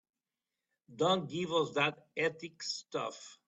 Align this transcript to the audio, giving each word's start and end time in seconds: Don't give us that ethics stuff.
Don't 0.95 1.29
give 1.29 1.51
us 1.53 1.73
that 1.75 2.07
ethics 2.17 2.71
stuff. 2.71 3.37